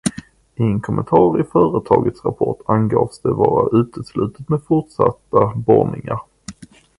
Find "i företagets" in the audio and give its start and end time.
1.39-2.25